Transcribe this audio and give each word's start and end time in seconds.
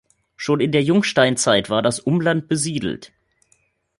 Schon 0.35 0.61
in 0.61 0.71
der 0.71 0.81
Jungsteinzeit 0.81 1.69
war 1.69 1.83
das 1.83 1.99
Umland 1.99 2.47
besiedelt. 2.47 3.11